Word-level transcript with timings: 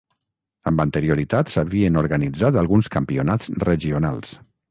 Amb 0.69 0.79
anterioritat 0.83 1.51
s'havien 1.55 2.01
organitzat 2.01 2.59
alguns 2.63 2.91
campionats 2.97 3.53
regionals. 3.67 4.35